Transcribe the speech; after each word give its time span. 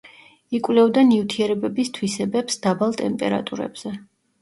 იკვლევდა 0.59 1.03
ნივთიერებების 1.09 1.93
თვისებებს 1.99 2.61
დაბალ 2.67 3.01
ტემპერატურებზე. 3.07 3.99